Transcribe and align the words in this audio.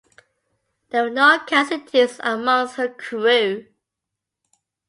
There 0.89 1.03
were 1.03 1.11
no 1.11 1.37
casualties 1.45 2.19
amongst 2.23 2.77
her 2.77 2.87
crew. 2.89 3.67